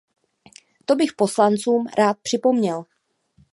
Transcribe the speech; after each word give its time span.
To 0.85 0.95
bych 0.95 1.13
poslancům 1.13 1.87
rád 1.97 2.17
připomněl. 2.21 2.85